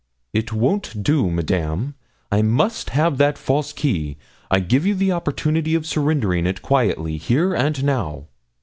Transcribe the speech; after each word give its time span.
'It 0.33 0.51
won't 0.51 1.03
do, 1.03 1.29
Madame; 1.29 1.93
I 2.31 2.41
must 2.41 2.89
have 2.89 3.19
that 3.19 3.37
false 3.37 3.71
key. 3.71 4.17
I 4.49 4.59
give 4.59 4.83
you 4.83 4.95
the 4.95 5.11
opportunity 5.11 5.75
of 5.75 5.85
surrendering 5.85 6.47
it 6.47 6.63
quietly 6.63 7.17
here 7.17 7.53
and 7.53 7.83
now.' 7.83 8.25